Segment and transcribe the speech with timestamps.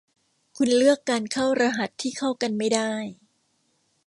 [0.57, 2.93] คุณเลือกการเข้ารหัสที่เข้ากันไม่ได้